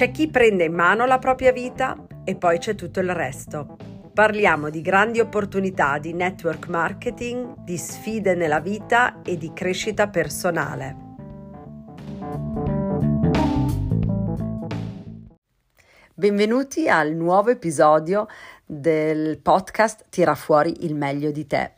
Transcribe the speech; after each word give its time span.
C'è 0.00 0.12
chi 0.12 0.30
prende 0.30 0.64
in 0.64 0.72
mano 0.72 1.04
la 1.04 1.18
propria 1.18 1.52
vita 1.52 1.94
e 2.24 2.34
poi 2.34 2.56
c'è 2.56 2.74
tutto 2.74 3.00
il 3.00 3.14
resto. 3.14 3.76
Parliamo 4.14 4.70
di 4.70 4.80
grandi 4.80 5.20
opportunità 5.20 5.98
di 5.98 6.14
network 6.14 6.68
marketing, 6.68 7.58
di 7.64 7.76
sfide 7.76 8.34
nella 8.34 8.60
vita 8.60 9.20
e 9.20 9.36
di 9.36 9.52
crescita 9.52 10.08
personale. 10.08 10.96
Benvenuti 16.14 16.88
al 16.88 17.12
nuovo 17.12 17.50
episodio 17.50 18.26
del 18.64 19.38
podcast 19.38 20.06
Tira 20.08 20.34
fuori 20.34 20.86
il 20.86 20.94
meglio 20.94 21.30
di 21.30 21.46
te. 21.46 21.72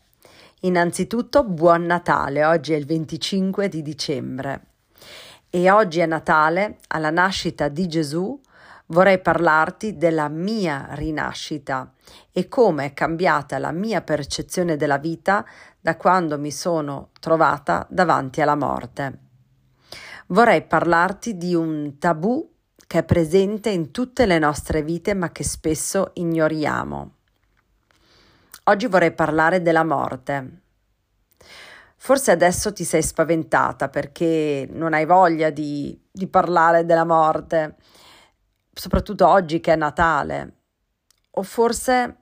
Innanzitutto 0.60 1.42
buon 1.42 1.86
Natale, 1.86 2.44
oggi 2.44 2.72
è 2.72 2.76
il 2.76 2.86
25 2.86 3.68
di 3.68 3.82
dicembre 3.82 4.66
e 5.54 5.70
oggi 5.70 6.00
è 6.00 6.06
Natale, 6.06 6.78
alla 6.88 7.10
nascita 7.10 7.68
di 7.68 7.86
Gesù, 7.86 8.40
vorrei 8.86 9.20
parlarti 9.20 9.98
della 9.98 10.30
mia 10.30 10.88
rinascita 10.92 11.92
e 12.32 12.48
come 12.48 12.86
è 12.86 12.94
cambiata 12.94 13.58
la 13.58 13.70
mia 13.70 14.00
percezione 14.00 14.76
della 14.76 14.96
vita 14.96 15.44
da 15.78 15.98
quando 15.98 16.38
mi 16.38 16.50
sono 16.50 17.10
trovata 17.20 17.86
davanti 17.90 18.40
alla 18.40 18.54
morte. 18.54 19.18
Vorrei 20.28 20.62
parlarti 20.62 21.36
di 21.36 21.54
un 21.54 21.98
tabù 21.98 22.50
che 22.86 23.00
è 23.00 23.04
presente 23.04 23.68
in 23.68 23.90
tutte 23.90 24.24
le 24.24 24.38
nostre 24.38 24.82
vite 24.82 25.12
ma 25.12 25.32
che 25.32 25.44
spesso 25.44 26.12
ignoriamo. 26.14 27.10
Oggi 28.64 28.86
vorrei 28.86 29.12
parlare 29.12 29.60
della 29.60 29.84
morte. 29.84 30.60
Forse 32.04 32.32
adesso 32.32 32.72
ti 32.72 32.82
sei 32.82 33.00
spaventata 33.00 33.88
perché 33.88 34.66
non 34.72 34.92
hai 34.92 35.06
voglia 35.06 35.50
di, 35.50 35.96
di 36.10 36.26
parlare 36.26 36.84
della 36.84 37.04
morte, 37.04 37.76
soprattutto 38.72 39.28
oggi 39.28 39.60
che 39.60 39.74
è 39.74 39.76
Natale. 39.76 40.54
O 41.30 41.44
forse 41.44 42.16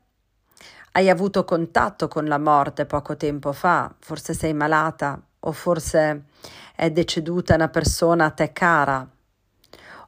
hai 0.93 1.09
avuto 1.09 1.45
contatto 1.45 2.09
con 2.09 2.27
la 2.27 2.37
morte 2.37 2.85
poco 2.85 3.17
tempo 3.17 3.53
fa, 3.55 3.91
forse 4.01 4.35
sei 4.35 4.53
malata 4.53 5.19
o 5.41 5.53
forse 5.53 6.25
è 6.77 6.91
deceduta 6.91 7.55
una 7.55 7.71
persona 7.71 8.27
a 8.27 8.31
te 8.33 8.53
cara. 8.53 9.09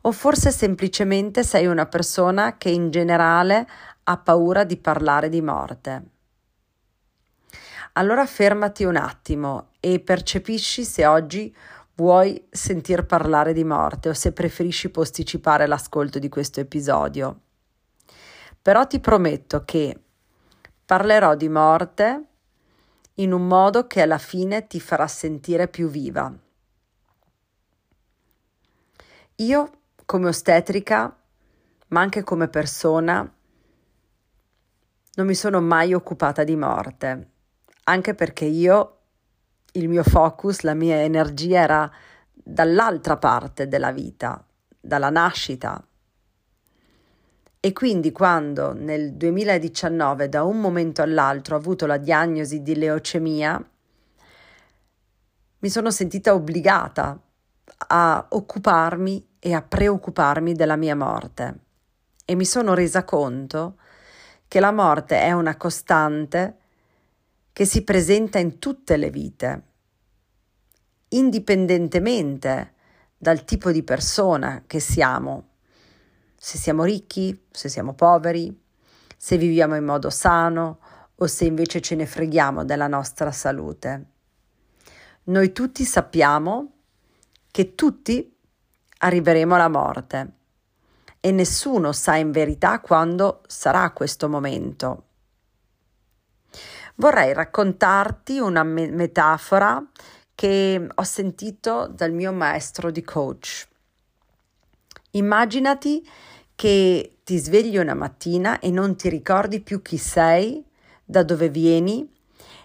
O 0.02 0.12
forse 0.12 0.50
semplicemente 0.50 1.42
sei 1.42 1.64
una 1.64 1.86
persona 1.86 2.58
che 2.58 2.68
in 2.68 2.90
generale 2.90 3.66
ha 4.02 4.18
paura 4.18 4.64
di 4.64 4.76
parlare 4.76 5.30
di 5.30 5.40
morte 5.40 6.11
allora 7.94 8.24
fermati 8.26 8.84
un 8.84 8.96
attimo 8.96 9.70
e 9.80 10.00
percepisci 10.00 10.84
se 10.84 11.06
oggi 11.06 11.54
vuoi 11.94 12.46
sentir 12.50 13.04
parlare 13.04 13.52
di 13.52 13.64
morte 13.64 14.08
o 14.08 14.14
se 14.14 14.32
preferisci 14.32 14.88
posticipare 14.88 15.66
l'ascolto 15.66 16.18
di 16.18 16.28
questo 16.28 16.60
episodio. 16.60 17.40
Però 18.62 18.86
ti 18.86 18.98
prometto 19.00 19.64
che 19.64 19.98
parlerò 20.86 21.34
di 21.34 21.48
morte 21.48 22.24
in 23.16 23.32
un 23.32 23.46
modo 23.46 23.86
che 23.86 24.00
alla 24.00 24.18
fine 24.18 24.66
ti 24.66 24.80
farà 24.80 25.06
sentire 25.06 25.68
più 25.68 25.88
viva. 25.88 26.32
Io, 29.36 29.70
come 30.06 30.28
ostetrica, 30.28 31.14
ma 31.88 32.00
anche 32.00 32.22
come 32.22 32.48
persona, 32.48 33.30
non 35.14 35.26
mi 35.26 35.34
sono 35.34 35.60
mai 35.60 35.92
occupata 35.92 36.42
di 36.42 36.56
morte 36.56 37.31
anche 37.84 38.14
perché 38.14 38.44
io, 38.44 38.98
il 39.72 39.88
mio 39.88 40.02
focus, 40.02 40.60
la 40.60 40.74
mia 40.74 41.02
energia 41.02 41.60
era 41.60 41.92
dall'altra 42.32 43.16
parte 43.16 43.68
della 43.68 43.92
vita, 43.92 44.44
dalla 44.80 45.10
nascita. 45.10 45.84
E 47.64 47.72
quindi 47.72 48.10
quando 48.10 48.72
nel 48.72 49.14
2019 49.14 50.28
da 50.28 50.42
un 50.42 50.60
momento 50.60 51.02
all'altro 51.02 51.54
ho 51.54 51.58
avuto 51.58 51.86
la 51.86 51.96
diagnosi 51.96 52.62
di 52.62 52.74
leucemia, 52.74 53.70
mi 55.58 55.68
sono 55.68 55.90
sentita 55.92 56.34
obbligata 56.34 57.20
a 57.86 58.26
occuparmi 58.28 59.28
e 59.38 59.54
a 59.54 59.62
preoccuparmi 59.62 60.54
della 60.54 60.76
mia 60.76 60.96
morte 60.96 61.58
e 62.24 62.34
mi 62.34 62.44
sono 62.44 62.74
resa 62.74 63.04
conto 63.04 63.76
che 64.48 64.60
la 64.60 64.72
morte 64.72 65.20
è 65.20 65.32
una 65.32 65.56
costante 65.56 66.58
che 67.52 67.64
si 67.66 67.82
presenta 67.82 68.38
in 68.38 68.58
tutte 68.58 68.96
le 68.96 69.10
vite, 69.10 69.62
indipendentemente 71.08 72.74
dal 73.16 73.44
tipo 73.44 73.70
di 73.70 73.82
persona 73.82 74.64
che 74.66 74.80
siamo, 74.80 75.48
se 76.34 76.56
siamo 76.56 76.84
ricchi, 76.84 77.46
se 77.50 77.68
siamo 77.68 77.94
poveri, 77.94 78.58
se 79.16 79.36
viviamo 79.36 79.76
in 79.76 79.84
modo 79.84 80.10
sano 80.10 80.80
o 81.14 81.26
se 81.26 81.44
invece 81.44 81.80
ce 81.80 81.94
ne 81.94 82.06
freghiamo 82.06 82.64
della 82.64 82.88
nostra 82.88 83.30
salute. 83.30 84.06
Noi 85.24 85.52
tutti 85.52 85.84
sappiamo 85.84 86.72
che 87.50 87.74
tutti 87.74 88.34
arriveremo 88.98 89.54
alla 89.54 89.68
morte 89.68 90.32
e 91.20 91.30
nessuno 91.30 91.92
sa 91.92 92.16
in 92.16 92.32
verità 92.32 92.80
quando 92.80 93.42
sarà 93.46 93.90
questo 93.92 94.28
momento 94.28 95.10
vorrei 96.96 97.32
raccontarti 97.32 98.38
una 98.38 98.62
me- 98.62 98.90
metafora 98.90 99.84
che 100.34 100.88
ho 100.92 101.02
sentito 101.02 101.88
dal 101.92 102.12
mio 102.12 102.32
maestro 102.32 102.90
di 102.90 103.02
coach. 103.02 103.66
Immaginati 105.12 106.06
che 106.54 107.18
ti 107.24 107.38
svegli 107.38 107.76
una 107.76 107.94
mattina 107.94 108.58
e 108.58 108.70
non 108.70 108.96
ti 108.96 109.08
ricordi 109.08 109.60
più 109.60 109.82
chi 109.82 109.98
sei, 109.98 110.64
da 111.04 111.22
dove 111.22 111.48
vieni 111.48 112.10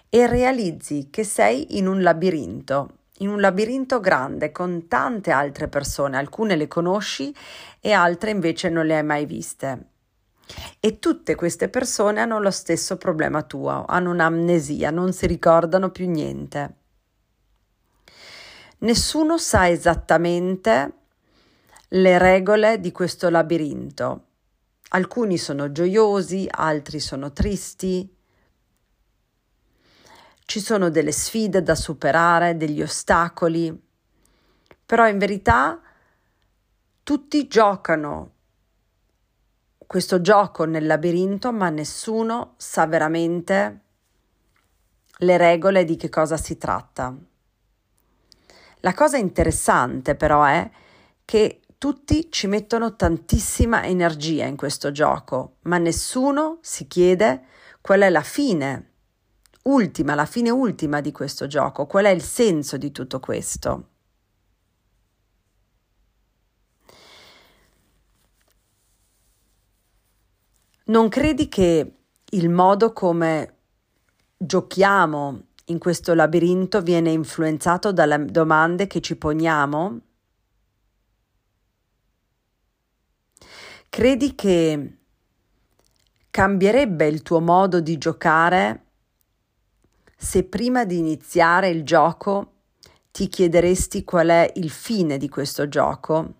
e 0.08 0.26
realizzi 0.26 1.08
che 1.10 1.24
sei 1.24 1.76
in 1.76 1.86
un 1.86 2.02
labirinto, 2.02 2.90
in 3.18 3.28
un 3.28 3.40
labirinto 3.40 4.00
grande 4.00 4.52
con 4.52 4.88
tante 4.88 5.30
altre 5.30 5.68
persone, 5.68 6.16
alcune 6.16 6.56
le 6.56 6.66
conosci 6.66 7.34
e 7.80 7.92
altre 7.92 8.30
invece 8.30 8.68
non 8.70 8.86
le 8.86 8.96
hai 8.96 9.04
mai 9.04 9.26
viste. 9.26 9.86
E 10.80 10.98
tutte 10.98 11.34
queste 11.34 11.68
persone 11.68 12.20
hanno 12.20 12.40
lo 12.40 12.50
stesso 12.50 12.96
problema 12.96 13.42
tuo, 13.42 13.84
hanno 13.86 14.10
un'amnesia, 14.10 14.90
non 14.90 15.12
si 15.12 15.26
ricordano 15.26 15.90
più 15.90 16.08
niente. 16.08 16.74
Nessuno 18.78 19.38
sa 19.38 19.68
esattamente 19.68 20.92
le 21.88 22.18
regole 22.18 22.80
di 22.80 22.92
questo 22.92 23.28
labirinto. 23.28 24.24
Alcuni 24.90 25.36
sono 25.36 25.72
gioiosi, 25.72 26.46
altri 26.48 27.00
sono 27.00 27.32
tristi. 27.32 28.16
Ci 30.44 30.60
sono 30.60 30.90
delle 30.90 31.12
sfide 31.12 31.62
da 31.62 31.74
superare, 31.74 32.56
degli 32.56 32.80
ostacoli, 32.80 33.86
però 34.86 35.06
in 35.08 35.18
verità 35.18 35.78
tutti 37.02 37.46
giocano 37.48 38.36
questo 39.88 40.20
gioco 40.20 40.66
nel 40.66 40.84
labirinto, 40.84 41.50
ma 41.50 41.70
nessuno 41.70 42.52
sa 42.58 42.86
veramente 42.86 43.80
le 45.20 45.36
regole 45.38 45.84
di 45.84 45.96
che 45.96 46.10
cosa 46.10 46.36
si 46.36 46.58
tratta. 46.58 47.16
La 48.80 48.92
cosa 48.92 49.16
interessante 49.16 50.14
però 50.14 50.44
è 50.44 50.70
che 51.24 51.62
tutti 51.78 52.30
ci 52.30 52.48
mettono 52.48 52.96
tantissima 52.96 53.82
energia 53.86 54.44
in 54.44 54.56
questo 54.56 54.92
gioco, 54.92 55.56
ma 55.62 55.78
nessuno 55.78 56.58
si 56.60 56.86
chiede 56.86 57.46
qual 57.80 58.00
è 58.00 58.10
la 58.10 58.20
fine 58.20 58.90
ultima, 59.62 60.14
la 60.14 60.26
fine 60.26 60.50
ultima 60.50 61.00
di 61.00 61.12
questo 61.12 61.46
gioco, 61.46 61.86
qual 61.86 62.04
è 62.04 62.10
il 62.10 62.22
senso 62.22 62.76
di 62.76 62.92
tutto 62.92 63.20
questo. 63.20 63.88
Non 70.88 71.10
credi 71.10 71.50
che 71.50 71.96
il 72.30 72.48
modo 72.48 72.94
come 72.94 73.56
giochiamo 74.38 75.42
in 75.66 75.78
questo 75.78 76.14
labirinto 76.14 76.80
viene 76.80 77.10
influenzato 77.10 77.92
dalle 77.92 78.24
domande 78.24 78.86
che 78.86 79.02
ci 79.02 79.14
poniamo? 79.16 80.00
Credi 83.90 84.34
che 84.34 84.96
cambierebbe 86.30 87.06
il 87.06 87.20
tuo 87.20 87.40
modo 87.40 87.80
di 87.80 87.98
giocare 87.98 88.84
se 90.16 90.44
prima 90.44 90.86
di 90.86 90.96
iniziare 90.96 91.68
il 91.68 91.84
gioco 91.84 92.52
ti 93.10 93.28
chiederesti 93.28 94.04
qual 94.04 94.28
è 94.28 94.50
il 94.54 94.70
fine 94.70 95.18
di 95.18 95.28
questo 95.28 95.68
gioco? 95.68 96.34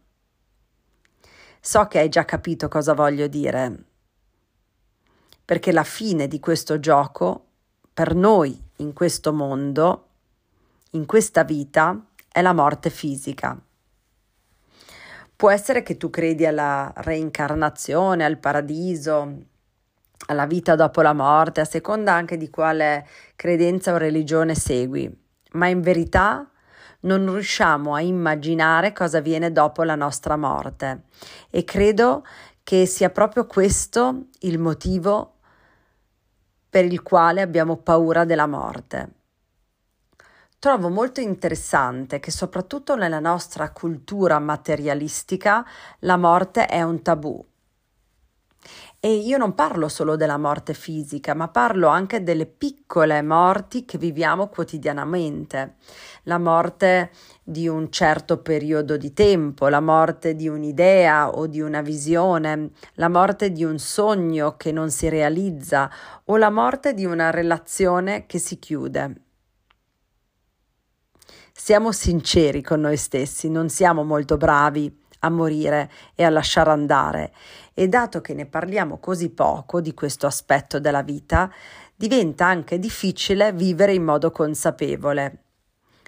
So 1.60 1.86
che 1.86 1.98
hai 1.98 2.08
già 2.08 2.24
capito 2.24 2.68
cosa 2.68 2.94
voglio 2.94 3.26
dire 3.26 3.88
perché 5.48 5.72
la 5.72 5.82
fine 5.82 6.28
di 6.28 6.40
questo 6.40 6.78
gioco, 6.78 7.46
per 7.94 8.14
noi 8.14 8.62
in 8.76 8.92
questo 8.92 9.32
mondo, 9.32 10.08
in 10.90 11.06
questa 11.06 11.42
vita, 11.42 11.98
è 12.30 12.42
la 12.42 12.52
morte 12.52 12.90
fisica. 12.90 13.58
Può 15.34 15.48
essere 15.48 15.82
che 15.82 15.96
tu 15.96 16.10
credi 16.10 16.44
alla 16.44 16.92
reincarnazione, 16.96 18.26
al 18.26 18.36
paradiso, 18.36 19.38
alla 20.26 20.44
vita 20.44 20.74
dopo 20.74 21.00
la 21.00 21.14
morte, 21.14 21.62
a 21.62 21.64
seconda 21.64 22.12
anche 22.12 22.36
di 22.36 22.50
quale 22.50 23.08
credenza 23.34 23.94
o 23.94 23.96
religione 23.96 24.54
segui, 24.54 25.10
ma 25.52 25.66
in 25.68 25.80
verità 25.80 26.46
non 27.00 27.24
riusciamo 27.24 27.94
a 27.94 28.02
immaginare 28.02 28.92
cosa 28.92 29.20
viene 29.20 29.50
dopo 29.50 29.82
la 29.82 29.94
nostra 29.94 30.36
morte 30.36 31.04
e 31.48 31.64
credo 31.64 32.22
che 32.62 32.84
sia 32.84 33.08
proprio 33.08 33.46
questo 33.46 34.24
il 34.40 34.58
motivo 34.58 35.36
per 36.68 36.84
il 36.84 37.02
quale 37.02 37.40
abbiamo 37.40 37.76
paura 37.76 38.24
della 38.24 38.46
morte. 38.46 39.12
Trovo 40.58 40.88
molto 40.88 41.20
interessante 41.20 42.18
che 42.18 42.32
soprattutto 42.32 42.96
nella 42.96 43.20
nostra 43.20 43.70
cultura 43.70 44.40
materialistica 44.40 45.64
la 46.00 46.16
morte 46.16 46.66
è 46.66 46.82
un 46.82 47.00
tabù. 47.00 47.47
E 49.00 49.14
io 49.14 49.38
non 49.38 49.54
parlo 49.54 49.86
solo 49.86 50.16
della 50.16 50.38
morte 50.38 50.74
fisica, 50.74 51.32
ma 51.32 51.46
parlo 51.46 51.86
anche 51.86 52.24
delle 52.24 52.46
piccole 52.46 53.22
morti 53.22 53.84
che 53.84 53.96
viviamo 53.96 54.48
quotidianamente. 54.48 55.76
La 56.24 56.38
morte 56.38 57.12
di 57.44 57.68
un 57.68 57.92
certo 57.92 58.38
periodo 58.38 58.96
di 58.96 59.12
tempo, 59.12 59.68
la 59.68 59.78
morte 59.78 60.34
di 60.34 60.48
un'idea 60.48 61.30
o 61.30 61.46
di 61.46 61.60
una 61.60 61.80
visione, 61.80 62.70
la 62.94 63.08
morte 63.08 63.52
di 63.52 63.62
un 63.62 63.78
sogno 63.78 64.56
che 64.56 64.72
non 64.72 64.90
si 64.90 65.08
realizza 65.08 65.88
o 66.24 66.36
la 66.36 66.50
morte 66.50 66.92
di 66.92 67.04
una 67.04 67.30
relazione 67.30 68.26
che 68.26 68.40
si 68.40 68.58
chiude. 68.58 69.14
Siamo 71.52 71.92
sinceri 71.92 72.62
con 72.62 72.80
noi 72.80 72.96
stessi, 72.96 73.48
non 73.48 73.68
siamo 73.68 74.02
molto 74.02 74.36
bravi 74.36 75.06
a 75.20 75.28
morire 75.30 75.90
e 76.14 76.24
a 76.24 76.30
lasciare 76.30 76.70
andare 76.70 77.32
e 77.74 77.88
dato 77.88 78.20
che 78.20 78.34
ne 78.34 78.46
parliamo 78.46 78.98
così 78.98 79.30
poco 79.30 79.80
di 79.80 79.94
questo 79.94 80.26
aspetto 80.26 80.80
della 80.80 81.02
vita, 81.02 81.48
diventa 81.94 82.46
anche 82.46 82.78
difficile 82.78 83.52
vivere 83.52 83.92
in 83.92 84.02
modo 84.02 84.30
consapevole, 84.30 85.44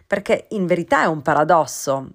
perché 0.06 0.46
in 0.50 0.66
verità 0.66 1.02
è 1.02 1.06
un 1.06 1.22
paradosso. 1.22 2.14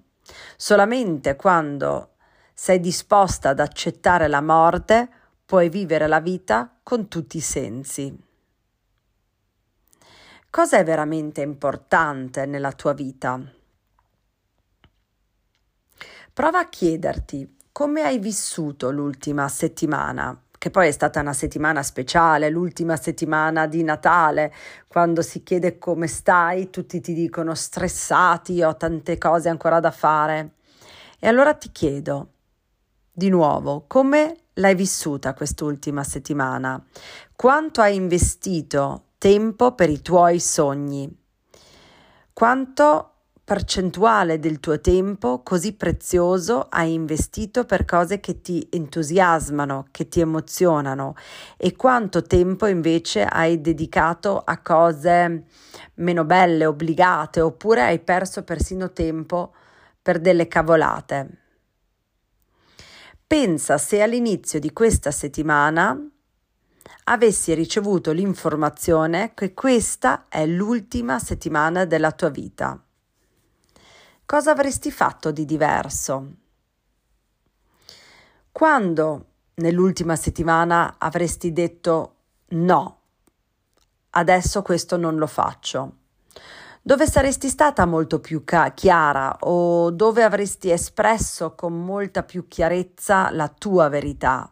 Solamente 0.56 1.36
quando 1.36 2.16
sei 2.52 2.80
disposta 2.80 3.50
ad 3.50 3.60
accettare 3.60 4.28
la 4.28 4.42
morte 4.42 5.08
puoi 5.44 5.68
vivere 5.68 6.06
la 6.06 6.20
vita 6.20 6.78
con 6.82 7.08
tutti 7.08 7.36
i 7.36 7.40
sensi. 7.40 8.24
Cosa 10.50 10.78
è 10.78 10.84
veramente 10.84 11.42
importante 11.42 12.46
nella 12.46 12.72
tua 12.72 12.92
vita? 12.92 13.55
Prova 16.36 16.58
a 16.58 16.68
chiederti 16.68 17.56
come 17.72 18.02
hai 18.02 18.18
vissuto 18.18 18.90
l'ultima 18.90 19.48
settimana, 19.48 20.38
che 20.58 20.68
poi 20.68 20.88
è 20.88 20.90
stata 20.90 21.20
una 21.20 21.32
settimana 21.32 21.82
speciale, 21.82 22.50
l'ultima 22.50 22.94
settimana 22.96 23.66
di 23.66 23.82
Natale, 23.82 24.52
quando 24.86 25.22
si 25.22 25.42
chiede 25.42 25.78
come 25.78 26.06
stai, 26.08 26.68
tutti 26.68 27.00
ti 27.00 27.14
dicono 27.14 27.54
stressati, 27.54 28.62
ho 28.62 28.76
tante 28.76 29.16
cose 29.16 29.48
ancora 29.48 29.80
da 29.80 29.90
fare. 29.90 30.56
E 31.18 31.26
allora 31.26 31.54
ti 31.54 31.72
chiedo, 31.72 32.32
di 33.10 33.30
nuovo, 33.30 33.84
come 33.86 34.36
l'hai 34.56 34.74
vissuta 34.74 35.32
quest'ultima 35.32 36.04
settimana? 36.04 36.84
Quanto 37.34 37.80
hai 37.80 37.94
investito 37.94 39.04
tempo 39.16 39.72
per 39.72 39.88
i 39.88 40.02
tuoi 40.02 40.38
sogni. 40.38 41.10
Quanto 42.34 43.12
percentuale 43.46 44.40
del 44.40 44.58
tuo 44.58 44.80
tempo 44.80 45.40
così 45.44 45.74
prezioso 45.74 46.66
hai 46.68 46.92
investito 46.92 47.64
per 47.64 47.84
cose 47.84 48.18
che 48.18 48.40
ti 48.40 48.66
entusiasmano, 48.72 49.86
che 49.92 50.08
ti 50.08 50.18
emozionano 50.18 51.14
e 51.56 51.76
quanto 51.76 52.22
tempo 52.22 52.66
invece 52.66 53.22
hai 53.22 53.60
dedicato 53.60 54.42
a 54.44 54.58
cose 54.58 55.44
meno 55.94 56.24
belle, 56.24 56.66
obbligate, 56.66 57.40
oppure 57.40 57.82
hai 57.82 58.00
perso 58.00 58.42
persino 58.42 58.90
tempo 58.92 59.54
per 60.02 60.18
delle 60.18 60.48
cavolate. 60.48 61.42
Pensa 63.24 63.78
se 63.78 64.02
all'inizio 64.02 64.58
di 64.58 64.72
questa 64.72 65.12
settimana 65.12 65.96
avessi 67.04 67.54
ricevuto 67.54 68.10
l'informazione 68.10 69.34
che 69.34 69.54
questa 69.54 70.24
è 70.28 70.44
l'ultima 70.46 71.20
settimana 71.20 71.84
della 71.84 72.10
tua 72.10 72.30
vita. 72.30 72.80
Cosa 74.26 74.50
avresti 74.50 74.90
fatto 74.90 75.30
di 75.30 75.44
diverso? 75.44 76.32
Quando 78.50 79.26
nell'ultima 79.54 80.16
settimana 80.16 80.96
avresti 80.98 81.52
detto 81.52 82.14
no, 82.48 82.98
adesso 84.10 84.62
questo 84.62 84.96
non 84.96 85.14
lo 85.16 85.28
faccio? 85.28 85.92
Dove 86.82 87.06
saresti 87.06 87.48
stata 87.48 87.86
molto 87.86 88.18
più 88.18 88.42
ca- 88.44 88.72
chiara 88.72 89.36
o 89.42 89.92
dove 89.92 90.24
avresti 90.24 90.70
espresso 90.70 91.54
con 91.54 91.84
molta 91.84 92.24
più 92.24 92.48
chiarezza 92.48 93.30
la 93.30 93.48
tua 93.48 93.88
verità? 93.88 94.50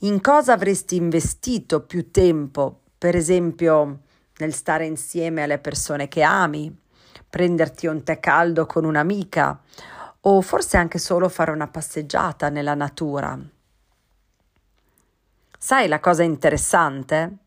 in 0.00 0.20
cosa 0.20 0.52
avresti 0.52 0.96
investito 0.96 1.80
più 1.80 2.10
tempo, 2.10 2.80
per 2.98 3.16
esempio 3.16 4.00
nel 4.38 4.52
stare 4.52 4.84
insieme 4.84 5.44
alle 5.44 5.58
persone 5.58 6.08
che 6.08 6.22
ami, 6.22 6.76
prenderti 7.34 7.88
un 7.88 8.04
tè 8.04 8.20
caldo 8.20 8.64
con 8.64 8.84
un'amica 8.84 9.60
o 10.20 10.40
forse 10.40 10.76
anche 10.76 11.00
solo 11.00 11.28
fare 11.28 11.50
una 11.50 11.66
passeggiata 11.66 12.48
nella 12.48 12.74
natura. 12.74 13.36
Sai 15.58 15.88
la 15.88 15.98
cosa 15.98 16.22
interessante? 16.22 17.38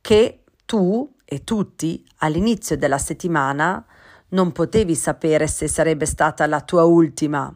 Che 0.00 0.44
tu 0.64 1.12
e 1.24 1.42
tutti 1.42 2.08
all'inizio 2.18 2.76
della 2.76 2.98
settimana 2.98 3.84
non 4.28 4.52
potevi 4.52 4.94
sapere 4.94 5.48
se 5.48 5.66
sarebbe 5.66 6.06
stata 6.06 6.46
la 6.46 6.60
tua 6.60 6.84
ultima. 6.84 7.52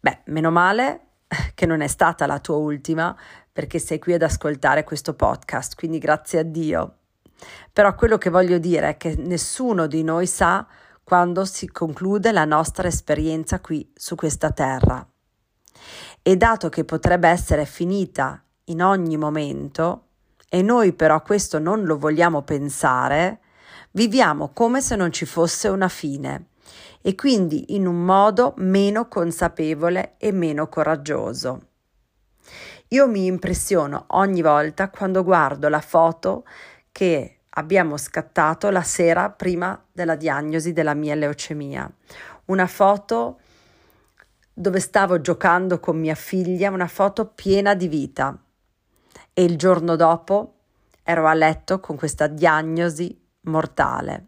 Beh, 0.00 0.22
meno 0.24 0.50
male 0.50 1.06
che 1.54 1.66
non 1.66 1.82
è 1.82 1.86
stata 1.86 2.26
la 2.26 2.40
tua 2.40 2.56
ultima 2.56 3.16
perché 3.52 3.78
sei 3.78 4.00
qui 4.00 4.14
ad 4.14 4.22
ascoltare 4.22 4.82
questo 4.82 5.14
podcast, 5.14 5.76
quindi 5.76 5.98
grazie 5.98 6.40
a 6.40 6.42
Dio. 6.42 6.96
Però 7.72 7.94
quello 7.94 8.18
che 8.18 8.30
voglio 8.30 8.58
dire 8.58 8.90
è 8.90 8.96
che 8.96 9.16
nessuno 9.16 9.86
di 9.86 10.02
noi 10.02 10.26
sa 10.26 10.66
quando 11.02 11.44
si 11.44 11.68
conclude 11.68 12.32
la 12.32 12.44
nostra 12.44 12.88
esperienza 12.88 13.60
qui 13.60 13.90
su 13.94 14.14
questa 14.14 14.50
terra. 14.50 15.06
E 16.22 16.36
dato 16.36 16.68
che 16.68 16.84
potrebbe 16.84 17.28
essere 17.28 17.64
finita 17.64 18.42
in 18.64 18.82
ogni 18.82 19.16
momento, 19.16 20.06
e 20.48 20.62
noi 20.62 20.92
però 20.92 21.22
questo 21.22 21.58
non 21.58 21.84
lo 21.84 21.98
vogliamo 21.98 22.42
pensare, 22.42 23.40
viviamo 23.92 24.50
come 24.52 24.80
se 24.80 24.96
non 24.96 25.10
ci 25.12 25.24
fosse 25.24 25.68
una 25.68 25.88
fine 25.88 26.46
e 27.02 27.14
quindi 27.14 27.74
in 27.74 27.86
un 27.86 28.04
modo 28.04 28.54
meno 28.58 29.08
consapevole 29.08 30.14
e 30.18 30.30
meno 30.30 30.68
coraggioso. 30.68 31.66
Io 32.88 33.08
mi 33.08 33.26
impressiono 33.26 34.04
ogni 34.08 34.42
volta 34.42 34.90
quando 34.90 35.24
guardo 35.24 35.68
la 35.68 35.80
foto 35.80 36.44
che 36.92 37.40
abbiamo 37.48 37.96
scattato 37.96 38.70
la 38.70 38.82
sera 38.82 39.30
prima 39.30 39.82
della 39.90 40.14
diagnosi 40.14 40.72
della 40.72 40.94
mia 40.94 41.14
leucemia. 41.14 41.90
Una 42.46 42.66
foto 42.66 43.40
dove 44.52 44.80
stavo 44.80 45.20
giocando 45.20 45.80
con 45.80 45.98
mia 45.98 46.14
figlia, 46.14 46.70
una 46.70 46.86
foto 46.86 47.26
piena 47.26 47.74
di 47.74 47.88
vita. 47.88 48.38
E 49.32 49.42
il 49.42 49.56
giorno 49.56 49.96
dopo 49.96 50.58
ero 51.02 51.26
a 51.26 51.34
letto 51.34 51.80
con 51.80 51.96
questa 51.96 52.26
diagnosi 52.26 53.18
mortale. 53.42 54.26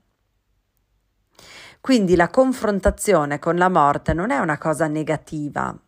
Quindi 1.81 2.17
la 2.17 2.29
confrontazione 2.29 3.39
con 3.39 3.57
la 3.57 3.69
morte 3.69 4.15
non 4.15 4.31
è 4.31 4.39
una 4.39 4.57
cosa 4.57 4.87
negativa, 4.87 5.79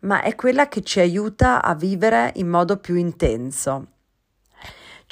ma 0.00 0.22
è 0.22 0.34
quella 0.34 0.68
che 0.68 0.80
ci 0.80 1.00
aiuta 1.00 1.62
a 1.62 1.74
vivere 1.74 2.32
in 2.36 2.48
modo 2.48 2.78
più 2.78 2.94
intenso. 2.94 3.91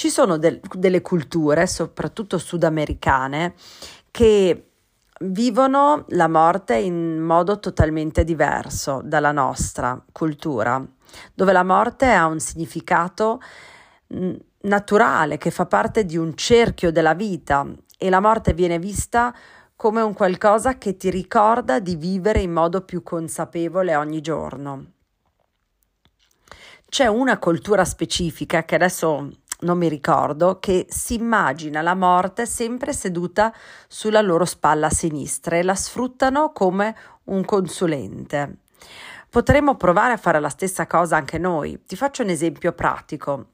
Ci 0.00 0.08
sono 0.08 0.38
del, 0.38 0.58
delle 0.76 1.02
culture, 1.02 1.66
soprattutto 1.66 2.38
sudamericane, 2.38 3.52
che 4.10 4.70
vivono 5.24 6.06
la 6.08 6.26
morte 6.26 6.76
in 6.76 7.18
modo 7.18 7.58
totalmente 7.58 8.24
diverso 8.24 9.02
dalla 9.04 9.30
nostra 9.30 10.02
cultura, 10.10 10.82
dove 11.34 11.52
la 11.52 11.64
morte 11.64 12.06
ha 12.06 12.24
un 12.24 12.40
significato 12.40 13.42
mm, 14.14 14.32
naturale 14.62 15.36
che 15.36 15.50
fa 15.50 15.66
parte 15.66 16.06
di 16.06 16.16
un 16.16 16.34
cerchio 16.34 16.90
della 16.90 17.12
vita 17.12 17.66
e 17.98 18.08
la 18.08 18.20
morte 18.20 18.54
viene 18.54 18.78
vista 18.78 19.34
come 19.76 20.00
un 20.00 20.14
qualcosa 20.14 20.78
che 20.78 20.96
ti 20.96 21.10
ricorda 21.10 21.78
di 21.78 21.96
vivere 21.96 22.40
in 22.40 22.52
modo 22.52 22.86
più 22.86 23.02
consapevole 23.02 23.94
ogni 23.96 24.22
giorno. 24.22 24.92
C'è 26.88 27.06
una 27.06 27.38
cultura 27.38 27.84
specifica 27.84 28.64
che 28.64 28.76
adesso 28.76 29.28
non 29.60 29.78
mi 29.78 29.88
ricordo, 29.88 30.58
che 30.58 30.86
si 30.88 31.14
immagina 31.14 31.82
la 31.82 31.94
morte 31.94 32.46
sempre 32.46 32.92
seduta 32.92 33.52
sulla 33.88 34.20
loro 34.20 34.44
spalla 34.44 34.90
sinistra 34.90 35.56
e 35.56 35.62
la 35.62 35.74
sfruttano 35.74 36.52
come 36.52 36.96
un 37.24 37.44
consulente. 37.44 38.58
Potremmo 39.28 39.76
provare 39.76 40.14
a 40.14 40.16
fare 40.16 40.40
la 40.40 40.48
stessa 40.48 40.86
cosa 40.86 41.16
anche 41.16 41.38
noi. 41.38 41.82
Ti 41.86 41.96
faccio 41.96 42.22
un 42.22 42.30
esempio 42.30 42.72
pratico. 42.72 43.46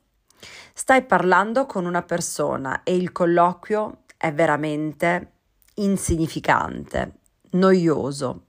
Stai 0.73 1.05
parlando 1.05 1.67
con 1.67 1.85
una 1.85 2.03
persona 2.03 2.83
e 2.83 2.97
il 2.97 3.13
colloquio 3.13 4.03
è 4.17 4.33
veramente 4.33 5.33
insignificante, 5.75 7.19
noioso. 7.51 8.43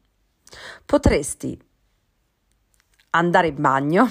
Potresti 0.85 1.66
andare 3.17 3.47
in 3.47 3.55
bagno, 3.59 4.09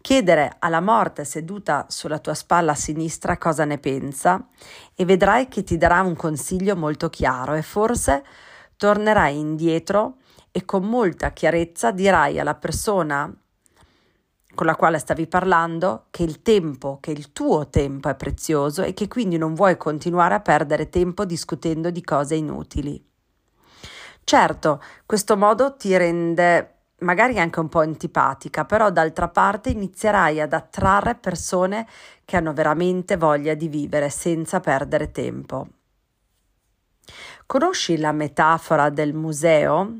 chiedere 0.00 0.56
alla 0.58 0.80
morte 0.80 1.24
seduta 1.24 1.86
sulla 1.88 2.18
tua 2.18 2.34
spalla 2.34 2.74
sinistra 2.74 3.38
cosa 3.38 3.64
ne 3.64 3.78
pensa 3.78 4.46
e 4.94 5.04
vedrai 5.04 5.48
che 5.48 5.62
ti 5.62 5.76
darà 5.76 6.00
un 6.00 6.16
consiglio 6.16 6.76
molto 6.76 7.10
chiaro 7.10 7.54
e 7.54 7.62
forse 7.62 8.24
tornerai 8.76 9.38
indietro 9.38 10.16
e 10.50 10.64
con 10.64 10.84
molta 10.84 11.32
chiarezza 11.32 11.90
dirai 11.90 12.38
alla 12.38 12.54
persona 12.54 13.32
con 14.54 14.66
la 14.66 14.76
quale 14.76 14.98
stavi 14.98 15.26
parlando 15.26 16.06
che 16.10 16.22
il 16.22 16.40
tempo, 16.40 16.98
che 17.00 17.10
il 17.10 17.32
tuo 17.32 17.68
tempo 17.68 18.08
è 18.08 18.14
prezioso 18.14 18.82
e 18.82 18.94
che 18.94 19.08
quindi 19.08 19.36
non 19.36 19.54
vuoi 19.54 19.76
continuare 19.76 20.34
a 20.34 20.40
perdere 20.40 20.88
tempo 20.88 21.24
discutendo 21.24 21.90
di 21.90 22.02
cose 22.02 22.36
inutili. 22.36 23.04
Certo, 24.22 24.80
questo 25.04 25.36
modo 25.36 25.76
ti 25.76 25.94
rende 25.96 26.73
magari 26.98 27.38
anche 27.38 27.60
un 27.60 27.68
po' 27.68 27.80
antipatica, 27.80 28.64
però 28.64 28.90
d'altra 28.90 29.28
parte 29.28 29.70
inizierai 29.70 30.40
ad 30.40 30.52
attrarre 30.52 31.14
persone 31.14 31.86
che 32.24 32.36
hanno 32.36 32.52
veramente 32.52 33.16
voglia 33.16 33.54
di 33.54 33.68
vivere 33.68 34.10
senza 34.10 34.60
perdere 34.60 35.10
tempo. 35.10 35.68
Conosci 37.46 37.98
la 37.98 38.12
metafora 38.12 38.88
del 38.88 39.12
museo? 39.12 39.98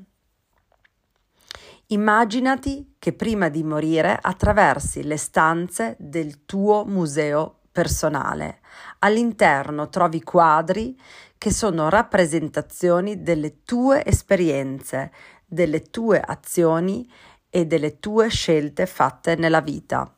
Immaginati 1.88 2.94
che 2.98 3.12
prima 3.12 3.50
di 3.50 3.62
morire 3.62 4.18
attraversi 4.20 5.02
le 5.02 5.18
stanze 5.18 5.96
del 5.98 6.46
tuo 6.46 6.86
museo 6.86 7.58
personale. 7.70 8.60
All'interno 9.00 9.90
trovi 9.90 10.22
quadri 10.22 10.98
che 11.36 11.52
sono 11.52 11.90
rappresentazioni 11.90 13.22
delle 13.22 13.64
tue 13.64 14.02
esperienze, 14.06 15.12
delle 15.54 15.84
tue 15.84 16.20
azioni 16.20 17.10
e 17.48 17.64
delle 17.64 17.98
tue 17.98 18.28
scelte 18.28 18.84
fatte 18.84 19.36
nella 19.36 19.62
vita. 19.62 20.14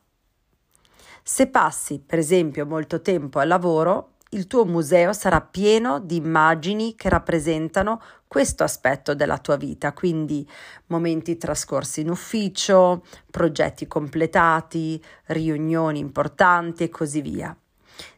Se 1.22 1.46
passi, 1.48 2.00
per 2.04 2.18
esempio, 2.18 2.66
molto 2.66 3.00
tempo 3.02 3.38
al 3.38 3.48
lavoro, 3.48 4.14
il 4.30 4.46
tuo 4.46 4.64
museo 4.64 5.12
sarà 5.12 5.40
pieno 5.40 6.00
di 6.00 6.16
immagini 6.16 6.94
che 6.94 7.08
rappresentano 7.08 8.00
questo 8.26 8.64
aspetto 8.64 9.14
della 9.14 9.38
tua 9.38 9.56
vita, 9.56 9.92
quindi 9.92 10.48
momenti 10.86 11.36
trascorsi 11.36 12.00
in 12.00 12.10
ufficio, 12.10 13.04
progetti 13.30 13.86
completati, 13.86 15.02
riunioni 15.26 16.00
importanti 16.00 16.84
e 16.84 16.88
così 16.88 17.20
via. 17.20 17.56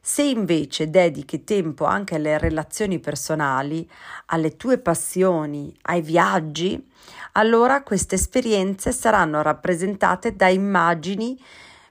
Se 0.00 0.22
invece 0.22 0.90
dedichi 0.90 1.44
tempo 1.44 1.84
anche 1.84 2.16
alle 2.16 2.38
relazioni 2.38 2.98
personali, 2.98 3.88
alle 4.26 4.56
tue 4.56 4.78
passioni, 4.78 5.74
ai 5.82 6.00
viaggi, 6.00 6.90
allora 7.32 7.82
queste 7.82 8.16
esperienze 8.16 8.92
saranno 8.92 9.42
rappresentate 9.42 10.34
da 10.34 10.48
immagini 10.48 11.40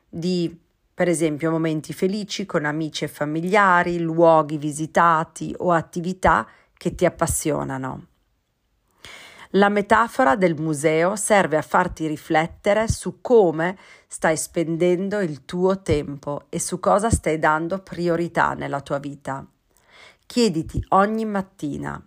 di, 0.10 0.56
per 0.94 1.08
esempio, 1.08 1.52
momenti 1.52 1.94
felici 1.94 2.46
con 2.46 2.66
amici 2.66 3.04
e 3.04 3.08
familiari, 3.08 4.00
luoghi 4.00 4.58
visitati 4.58 5.54
o 5.58 5.72
attività 5.72 6.48
che 6.74 6.96
ti 6.96 7.06
appassionano. 7.06 8.06
La 9.52 9.70
metafora 9.70 10.36
del 10.36 10.60
museo 10.60 11.16
serve 11.16 11.56
a 11.58 11.62
farti 11.62 12.06
riflettere 12.06 12.90
su 12.90 13.22
come 13.22 13.78
stai 14.08 14.36
spendendo 14.36 15.20
il 15.20 15.46
tuo 15.46 15.82
tempo 15.82 16.48
e 16.50 16.60
su 16.60 16.80
cosa 16.80 17.10
stai 17.10 17.40
dando 17.40 17.80
priorità 17.80 18.54
nella 18.54 18.82
tua 18.82 19.00
vita. 19.00 19.46
Chiediti 20.26 20.84
ogni 20.90 21.24
mattina 21.24 22.02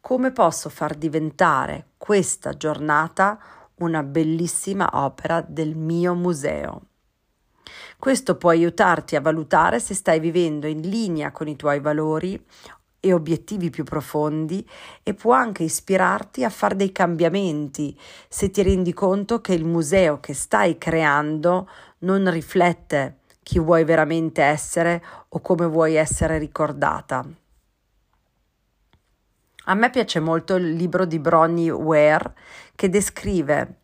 come 0.00 0.32
posso 0.32 0.68
far 0.68 0.94
diventare 0.94 1.90
questa 1.96 2.56
giornata 2.56 3.38
una 3.76 4.02
bellissima 4.02 4.88
opera 4.94 5.44
del 5.46 5.76
mio 5.76 6.14
museo. 6.14 6.86
Questo 7.98 8.36
può 8.36 8.50
aiutarti 8.50 9.14
a 9.14 9.20
valutare 9.20 9.78
se 9.78 9.94
stai 9.94 10.18
vivendo 10.18 10.66
in 10.66 10.80
linea 10.80 11.30
con 11.30 11.46
i 11.46 11.54
tuoi 11.54 11.78
valori 11.78 12.44
e 13.04 13.12
obiettivi 13.12 13.68
più 13.68 13.82
profondi 13.82 14.64
e 15.02 15.12
può 15.12 15.32
anche 15.32 15.64
ispirarti 15.64 16.44
a 16.44 16.50
fare 16.50 16.76
dei 16.76 16.92
cambiamenti 16.92 17.98
se 18.28 18.52
ti 18.52 18.62
rendi 18.62 18.92
conto 18.92 19.40
che 19.40 19.54
il 19.54 19.64
museo 19.64 20.20
che 20.20 20.34
stai 20.34 20.78
creando 20.78 21.68
non 21.98 22.30
riflette 22.30 23.18
chi 23.42 23.58
vuoi 23.58 23.82
veramente 23.82 24.40
essere 24.40 25.02
o 25.30 25.40
come 25.40 25.66
vuoi 25.66 25.96
essere 25.96 26.38
ricordata. 26.38 27.26
A 29.64 29.74
me 29.74 29.90
piace 29.90 30.20
molto 30.20 30.54
il 30.54 30.72
libro 30.72 31.04
di 31.04 31.18
Bronnie 31.18 31.70
Ware 31.70 32.34
che 32.76 32.88
descrive 32.88 33.78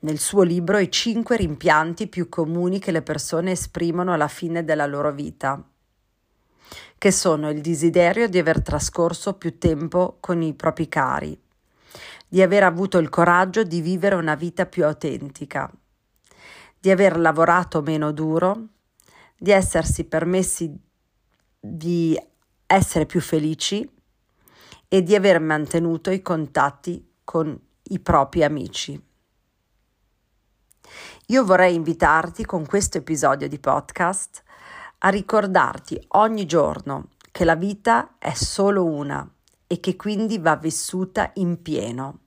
nel 0.00 0.20
suo 0.20 0.42
libro 0.42 0.78
i 0.78 0.92
cinque 0.92 1.36
rimpianti 1.36 2.06
più 2.06 2.28
comuni 2.28 2.78
che 2.78 2.92
le 2.92 3.02
persone 3.02 3.50
esprimono 3.50 4.12
alla 4.12 4.28
fine 4.28 4.64
della 4.64 4.86
loro 4.86 5.10
vita 5.10 5.60
che 7.00 7.12
sono 7.12 7.48
il 7.48 7.62
desiderio 7.62 8.28
di 8.28 8.38
aver 8.38 8.60
trascorso 8.60 9.32
più 9.32 9.56
tempo 9.56 10.18
con 10.20 10.42
i 10.42 10.52
propri 10.52 10.86
cari, 10.86 11.40
di 12.28 12.42
aver 12.42 12.62
avuto 12.62 12.98
il 12.98 13.08
coraggio 13.08 13.62
di 13.62 13.80
vivere 13.80 14.16
una 14.16 14.34
vita 14.34 14.66
più 14.66 14.84
autentica, 14.84 15.72
di 16.78 16.90
aver 16.90 17.18
lavorato 17.18 17.80
meno 17.80 18.12
duro, 18.12 18.66
di 19.34 19.50
essersi 19.50 20.04
permessi 20.04 20.78
di 21.58 22.20
essere 22.66 23.06
più 23.06 23.22
felici 23.22 23.90
e 24.86 25.02
di 25.02 25.14
aver 25.14 25.40
mantenuto 25.40 26.10
i 26.10 26.20
contatti 26.20 27.14
con 27.24 27.58
i 27.84 27.98
propri 27.98 28.44
amici. 28.44 29.02
Io 31.28 31.44
vorrei 31.46 31.76
invitarti 31.76 32.44
con 32.44 32.66
questo 32.66 32.98
episodio 32.98 33.48
di 33.48 33.58
podcast 33.58 34.42
a 35.02 35.08
ricordarti 35.08 36.02
ogni 36.08 36.46
giorno 36.46 37.08
che 37.30 37.44
la 37.44 37.54
vita 37.54 38.16
è 38.18 38.34
solo 38.34 38.84
una 38.84 39.28
e 39.66 39.80
che 39.80 39.96
quindi 39.96 40.38
va 40.38 40.56
vissuta 40.56 41.30
in 41.34 41.62
pieno. 41.62 42.20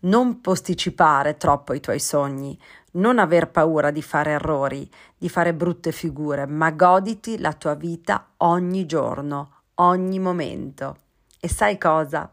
Non 0.00 0.40
posticipare 0.40 1.36
troppo 1.36 1.74
i 1.74 1.80
tuoi 1.80 2.00
sogni, 2.00 2.58
non 2.92 3.18
aver 3.18 3.50
paura 3.50 3.90
di 3.90 4.02
fare 4.02 4.32
errori, 4.32 4.88
di 5.16 5.28
fare 5.28 5.52
brutte 5.54 5.92
figure, 5.92 6.46
ma 6.46 6.70
goditi 6.70 7.38
la 7.38 7.52
tua 7.52 7.74
vita 7.74 8.30
ogni 8.38 8.86
giorno, 8.86 9.52
ogni 9.76 10.18
momento. 10.18 10.96
E 11.38 11.48
sai 11.48 11.78
cosa? 11.78 12.32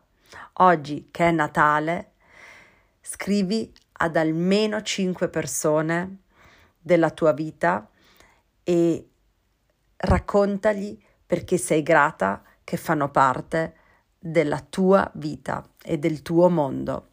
Oggi 0.59 1.09
che 1.11 1.27
è 1.27 1.31
Natale, 1.31 2.11
scrivi 3.01 3.71
ad 3.97 4.15
almeno 4.15 4.81
5 4.81 5.27
persone 5.27 6.17
della 6.79 7.09
tua 7.11 7.33
vita 7.33 7.87
e 8.63 9.09
raccontagli 9.97 10.97
perché 11.25 11.57
sei 11.57 11.81
grata 11.83 12.43
che 12.63 12.77
fanno 12.77 13.09
parte 13.09 13.75
della 14.19 14.59
tua 14.59 15.09
vita 15.15 15.67
e 15.83 15.97
del 15.97 16.21
tuo 16.21 16.49
mondo. 16.49 17.07